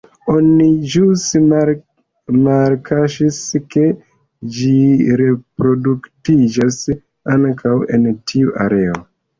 [0.35, 1.25] Oni ĵus
[2.37, 3.39] malkaŝis,
[3.75, 3.85] ke
[4.57, 4.73] ĝi
[5.25, 6.85] reproduktiĝas
[7.37, 9.03] ankaŭ en tiu areo.